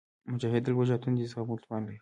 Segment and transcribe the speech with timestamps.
[0.31, 1.89] مجاهد د لوږې او تندې زغملو توان لري.